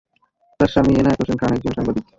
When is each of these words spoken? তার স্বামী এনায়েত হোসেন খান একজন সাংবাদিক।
তার 0.59 0.69
স্বামী 0.73 0.91
এনায়েত 0.93 1.19
হোসেন 1.21 1.37
খান 1.39 1.51
একজন 1.53 1.73
সাংবাদিক। 1.77 2.05